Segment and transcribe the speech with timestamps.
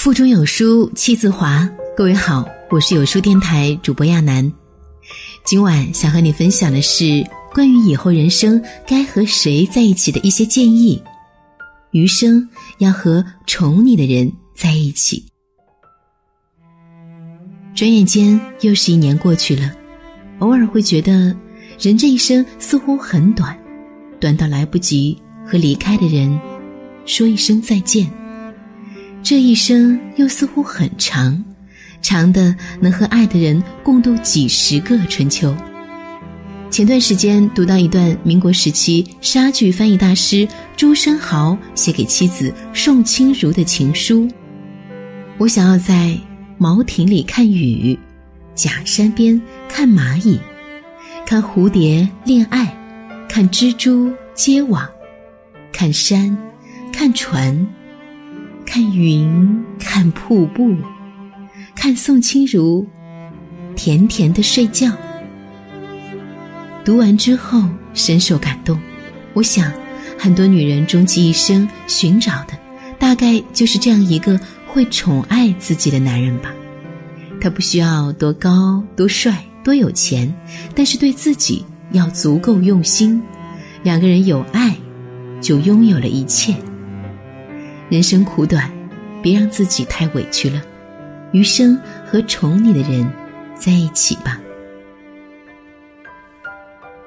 [0.00, 1.68] 腹中有书气自华。
[1.94, 4.50] 各位好，我是有书电台主播亚楠。
[5.44, 7.22] 今晚想和你分享的是
[7.52, 11.02] 关于以后人生该和谁在一起的一些建议。
[11.90, 15.22] 余生要和宠你的人在一起。
[17.74, 19.70] 转眼间又是一年过去了，
[20.38, 21.36] 偶尔会觉得
[21.78, 23.54] 人这一生似乎很短，
[24.18, 25.14] 短到来不及
[25.44, 26.40] 和离开的人
[27.04, 28.10] 说一声再见。
[29.22, 31.42] 这一生又似乎很长，
[32.02, 35.54] 长的能和爱的人共度几十个春秋。
[36.70, 44.28] 前段时间读到一段民国时期莎剧翻译大师朱生豪写给妻子宋清如的情书。
[45.36, 46.16] 我想要在
[46.58, 47.98] 茅亭里看雨，
[48.54, 50.38] 假山边看蚂蚁，
[51.26, 52.76] 看蝴蝶恋爱，
[53.28, 54.88] 看蜘蛛结网，
[55.72, 56.36] 看山，
[56.92, 57.66] 看船。
[58.72, 60.76] 看云，看瀑布，
[61.74, 62.86] 看宋清如
[63.74, 64.92] 甜甜的睡觉。
[66.84, 67.64] 读完之后
[67.94, 68.78] 深受感动，
[69.34, 69.72] 我想，
[70.16, 72.56] 很多女人终其一生寻找的，
[72.96, 76.54] 大概就是这样一个会宠爱自己的男人吧。
[77.40, 80.32] 他不需要多高、多帅、多有钱，
[80.76, 83.20] 但是对自己要足够用心。
[83.82, 84.76] 两个人有爱，
[85.40, 86.54] 就拥有了一切。
[87.90, 88.70] 人生苦短，
[89.20, 90.64] 别让自己太委屈了。
[91.32, 93.04] 余生和宠你的人
[93.56, 94.40] 在一起吧。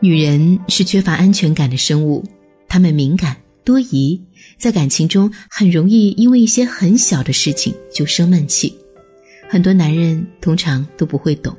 [0.00, 2.24] 女人是缺乏安全感的生物，
[2.68, 4.20] 她们敏感多疑，
[4.58, 8.76] 在感情中很容易因为一些很小的事情就生闷气。
[9.48, 11.56] 很多男人通常都不会懂，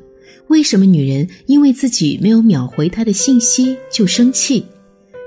[0.49, 4.66] 为什么女人因为自己没有秒回他的信息就生气。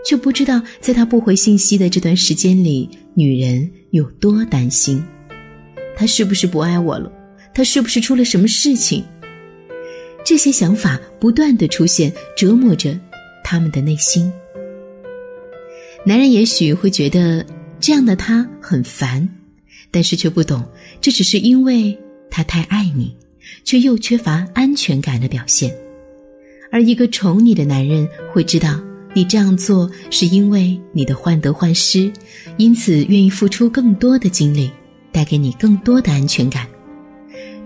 [0.04, 5.02] 却不知道，在他不回信息的这段时间里，女人有多担心。
[5.96, 7.12] 他是不是不爱我了？
[7.54, 9.04] 他是不是出了什么事情？
[10.24, 12.98] 这些想法不断的出现，折磨着
[13.42, 14.30] 他们的内心。
[16.06, 17.44] 男人也许会觉得
[17.80, 19.28] 这样的他很烦，
[19.90, 20.62] 但是却不懂，
[21.00, 21.98] 这只是因为
[22.30, 23.16] 他太爱你，
[23.64, 25.74] 却又缺乏安全感的表现。
[26.70, 28.78] 而一个宠你的男人会知道。
[29.14, 32.12] 你这样做是因为你的患得患失，
[32.56, 34.70] 因此愿意付出更多的精力，
[35.10, 36.66] 带给你更多的安全感。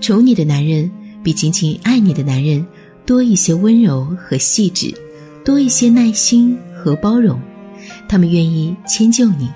[0.00, 0.90] 宠你的男人
[1.22, 2.64] 比仅仅爱你的男人
[3.04, 4.94] 多一些温柔和细致，
[5.44, 7.38] 多一些耐心和包容。
[8.08, 9.48] 他们愿意迁就你，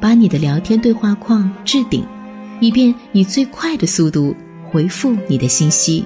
[0.00, 2.04] 把你的聊天对话框置顶，
[2.60, 4.34] 以便以最快的速度
[4.70, 6.04] 回复你的信息。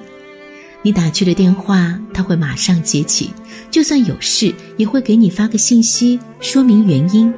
[0.87, 3.27] 你打去了电话，他会马上接起；
[3.69, 7.33] 就算有事，也会给你发个信息说明原因。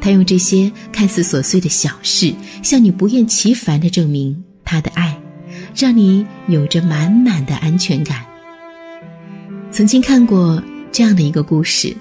[0.00, 2.32] 他用这些看似琐碎的小事，
[2.62, 5.14] 向你不厌其烦地证明他的爱，
[5.76, 8.24] 让你有着满满的安全感。
[9.70, 11.94] 曾经看过这样的一个故事：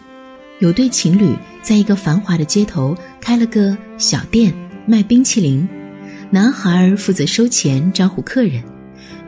[0.59, 4.53] 有对情侣在一个繁华的街头开了个小店，
[4.85, 5.67] 卖冰淇淋，
[6.29, 8.63] 男孩负责收钱招呼客人。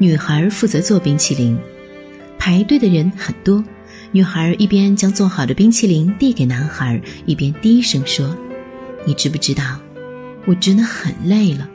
[0.02, 1.56] 女孩负责做冰淇淋，
[2.40, 3.64] 排队的人很多。
[4.12, 8.36] 女孩一边将做好的冰淇淋递给男孩，一边低声说
[9.06, 9.80] ：“你知不知道，
[10.48, 11.70] 我真的很累了。”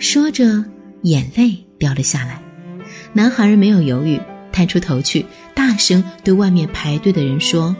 [0.00, 0.64] 说着，
[1.02, 2.42] 眼泪掉了下来。
[3.12, 4.18] 男孩没有犹豫，
[4.50, 7.76] 探出头去，大声对外面排队的人说：“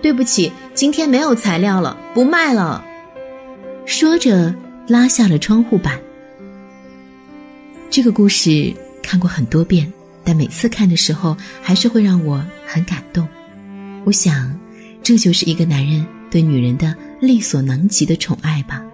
[0.00, 2.84] 对不起，今天没有材料了，不卖了。”
[3.84, 4.54] 说着，
[4.86, 5.98] 拉下了窗户板。
[7.90, 8.72] 这个故事。
[9.08, 9.90] 看过很多遍，
[10.22, 13.26] 但每次看的时候还是会让我很感动。
[14.04, 14.54] 我想，
[15.02, 18.84] 这就是一个男人对女人的力所能及的宠爱吧。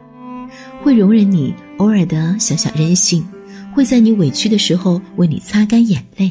[0.80, 3.26] 会容忍你偶尔的小小任性，
[3.72, 6.30] 会在你委屈的时候为你擦干眼泪。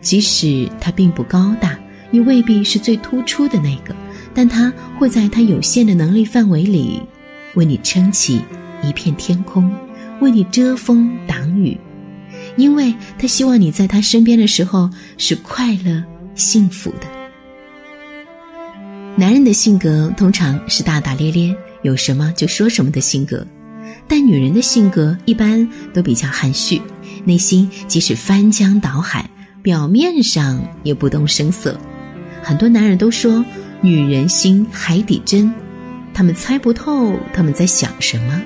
[0.00, 1.78] 即使他并不高大，
[2.10, 3.94] 你未必是最突出的那个，
[4.32, 7.02] 但他会在他有限的能力范围里，
[7.54, 8.40] 为你撑起
[8.82, 9.70] 一片天空，
[10.22, 11.76] 为你遮风挡雨。
[12.60, 16.02] 因为他希望你在他身边的时候是快乐、
[16.34, 17.06] 幸福的。
[19.16, 23.46] 男人的性格通常是大大咧咧，有什么就说什么的性格，
[24.06, 26.80] 但女人的性格一般都比较含蓄，
[27.24, 29.28] 内心即使翻江倒海，
[29.62, 31.78] 表面上也不动声色。
[32.42, 33.44] 很多男人都说
[33.80, 35.52] 女人心海底针，
[36.12, 38.40] 他们猜不透他们在想什么。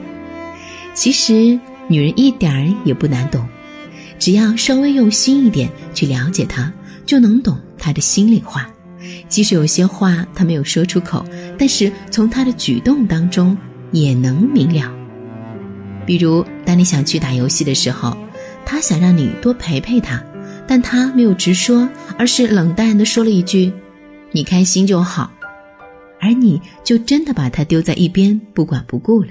[0.94, 1.58] 其实
[1.88, 3.44] 女人一点儿也不难懂。
[4.18, 6.72] 只要稍微用心一点去了解他，
[7.04, 8.68] 就能懂他的心里话。
[9.28, 11.24] 即使有些话他没有说出口，
[11.58, 13.56] 但是从他的举动当中
[13.92, 14.90] 也能明了。
[16.06, 18.16] 比如当你想去打游戏的时候，
[18.64, 20.22] 他想让你多陪陪他，
[20.66, 21.88] 但他没有直说，
[22.18, 23.70] 而是冷淡地说了一句
[24.32, 25.30] ：“你开心就好。”
[26.20, 29.28] 而你就真的把他丢在一边，不管不顾了。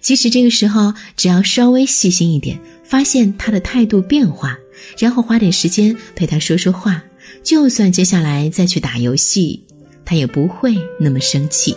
[0.00, 4.58] 其实这个时候，只要稍微细心一点，发现他的态度变化，
[4.98, 7.04] 然后花点时间陪他说说话，
[7.42, 9.62] 就算接下来再去打游戏，
[10.06, 11.76] 他也不会那么生气。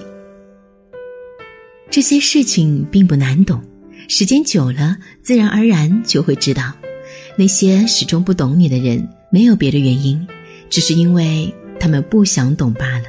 [1.89, 3.61] 这些事情并不难懂，
[4.07, 6.71] 时间久了，自然而然就会知道，
[7.35, 10.25] 那些始终不懂你的人，没有别的原因，
[10.69, 13.05] 只是因为他们不想懂罢了。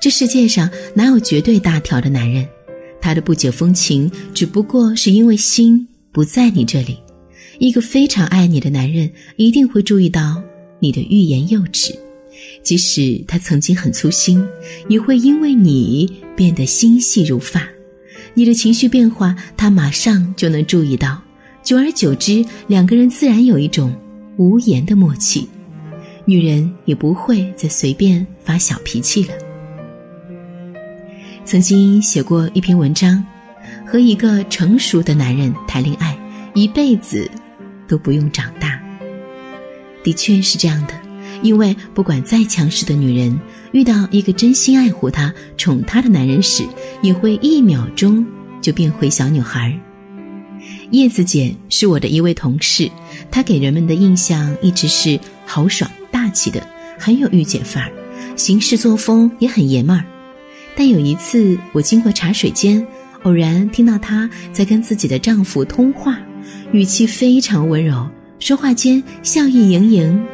[0.00, 2.46] 这世界上哪有绝对大条的男人？
[3.00, 6.98] 他的不解风情，只不过是因为心不在你这里。
[7.58, 10.42] 一个非常爱你的男人，一定会注意到
[10.78, 11.94] 你的欲言又止，
[12.62, 14.44] 即使他曾经很粗心，
[14.88, 17.66] 也会因为你变得心细如发。
[18.34, 21.20] 你的情绪变化，他马上就能注意到。
[21.62, 23.94] 久而久之，两个人自然有一种
[24.36, 25.48] 无言的默契，
[26.24, 29.34] 女人也不会再随便发小脾气了。
[31.44, 33.24] 曾经写过一篇文章，
[33.86, 36.16] 和一个成熟的男人谈恋爱，
[36.54, 37.30] 一辈子
[37.86, 38.80] 都不用长大。
[40.02, 40.94] 的确是这样的，
[41.42, 43.38] 因为不管再强势的女人，
[43.72, 46.64] 遇到一个真心爱护她、宠她的男人时，
[47.02, 48.26] 也会一秒钟
[48.60, 49.78] 就变回小女孩。
[50.90, 52.90] 叶子姐是我的一位同事，
[53.30, 56.66] 她给人们的印象一直是豪爽大气的，
[56.98, 57.92] 很有御姐范儿，
[58.36, 60.04] 行事作风也很爷们儿。
[60.74, 62.84] 但有一次，我经过茶水间，
[63.22, 66.18] 偶然听到她在跟自己的丈夫通话，
[66.72, 68.08] 语气非常温柔，
[68.38, 70.24] 说话间笑意盈盈。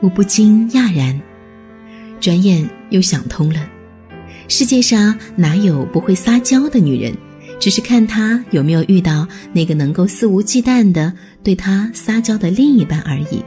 [0.00, 1.20] 我不禁讶然，
[2.20, 3.68] 转眼又想通了：
[4.48, 7.14] 世界上哪有不会撒娇的女人？
[7.58, 11.12] 只是看她有没有遇到那个能够肆无忌惮的
[11.42, 13.44] 对她撒娇的另一半而已。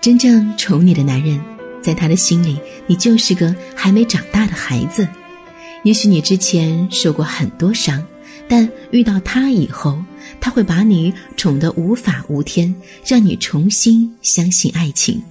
[0.00, 1.40] 真正宠你的男人。
[1.80, 5.06] 在他的心里，你就是个还没长大的孩子。
[5.84, 8.02] 也许你之前受过很多伤，
[8.48, 9.96] 但遇到他以后，
[10.40, 12.74] 他会把你宠得无法无天，
[13.06, 15.22] 让你重新相信爱情。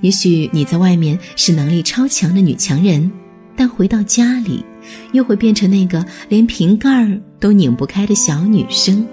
[0.00, 3.10] 也许你在外面是能力超强的女强人，
[3.56, 4.64] 但回到家里，
[5.12, 9.06] 又会变成那个连瓶盖儿都拧不开的小女生。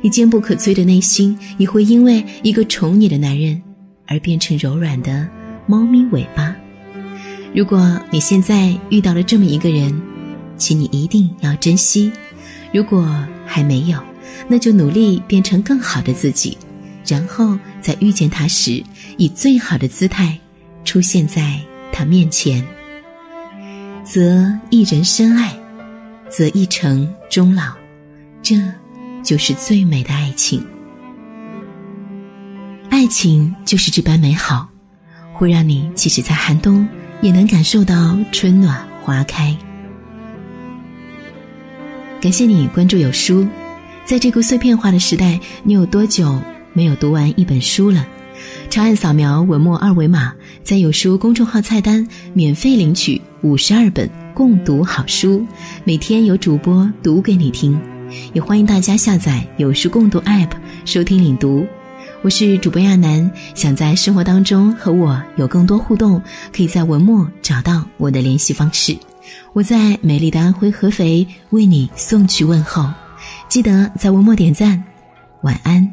[0.00, 3.60] 你坚不可摧的内心，也会因为一个宠你的男人
[4.06, 5.28] 而变成柔软的。
[5.66, 6.56] 猫咪尾巴。
[7.54, 10.00] 如果你现在遇到了这么一个人，
[10.56, 12.10] 请你一定要珍惜；
[12.72, 13.06] 如果
[13.46, 13.98] 还没有，
[14.48, 16.56] 那就努力变成更好的自己，
[17.06, 18.82] 然后在遇见他时，
[19.18, 20.38] 以最好的姿态
[20.84, 21.60] 出现在
[21.92, 22.64] 他面前。
[24.02, 25.54] 则一人深爱，
[26.30, 27.72] 则一程终老，
[28.42, 28.56] 这
[29.22, 30.64] 就是最美的爱情。
[32.88, 34.68] 爱情就是这般美好。
[35.34, 36.86] 会让你即使在寒冬，
[37.22, 39.56] 也能感受到春暖花开。
[42.20, 43.46] 感谢你关注有书，
[44.04, 46.38] 在这个碎片化的时代，你有多久
[46.72, 48.06] 没有读完一本书了？
[48.68, 50.34] 长按扫描文末二维码，
[50.64, 55.46] 在有书公众号菜单免费领取五十二本共读好书，
[55.84, 57.78] 每天有主播读给你听。
[58.32, 60.50] 也欢迎大家下载有书共读 App
[60.84, 61.64] 收听领读。
[62.24, 66.22] 我是主播亚楠，想在生活当中和我有更多互动，
[66.56, 68.96] 可以在文末找到我的联系方式。
[69.52, 72.88] 我在美丽的安徽合肥为你送去问候，
[73.48, 74.80] 记得在文末点赞。
[75.42, 75.92] 晚安。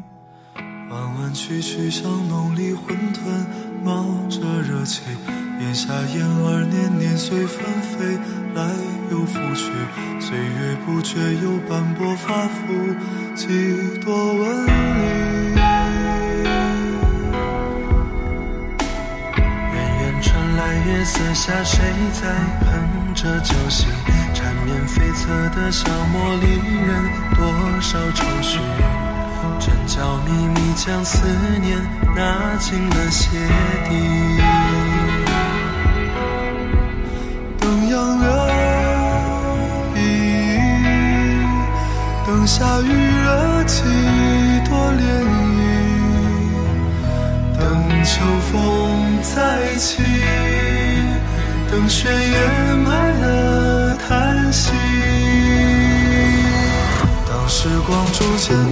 [0.90, 5.00] 弯弯曲曲像浓里混沌，冒着热气，
[5.60, 8.06] 檐下燕儿年年随纷飞，
[8.54, 8.70] 来
[9.10, 9.72] 又复去，
[10.20, 12.94] 岁月不觉又斑驳发肤，
[13.34, 13.48] 几
[14.04, 14.66] 多纹
[15.56, 15.59] 理。
[20.90, 21.78] 夜色下，谁
[22.12, 22.26] 在
[22.66, 23.86] 哼着酒席？
[24.34, 26.46] 缠绵悱恻的小茉莉
[26.84, 26.90] 人，
[27.36, 27.40] 多
[27.80, 28.58] 少愁绪？
[29.60, 31.24] 真娇秘密将思
[31.62, 31.78] 念
[32.16, 33.28] 纳进了鞋
[33.88, 33.90] 底。
[37.60, 38.28] 等杨柳
[39.94, 40.00] 依依，
[42.26, 42.84] 等夏雨
[43.22, 43.84] 热几
[44.68, 45.00] 多涟
[45.56, 45.58] 漪？
[47.58, 47.60] 等
[48.02, 48.10] 秋
[48.50, 48.52] 风
[49.22, 50.02] 再起。
[51.70, 54.72] 等雪掩埋了叹息，
[57.28, 58.69] 当时光逐渐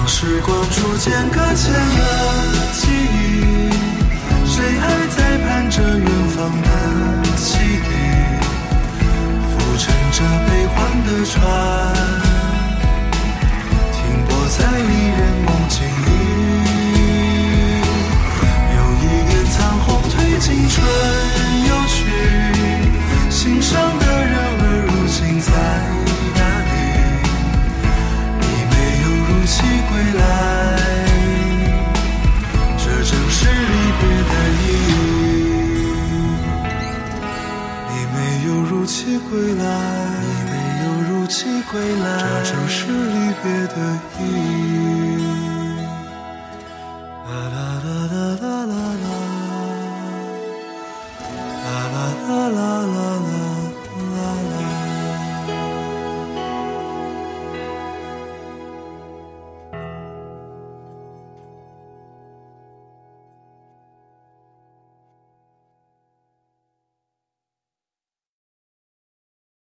[0.00, 3.70] 当时光逐渐搁浅了记忆
[4.46, 7.90] 谁还在盼着远方的汽笛
[9.50, 12.29] 浮沉着悲欢的船。
[47.30, 47.99] La la la.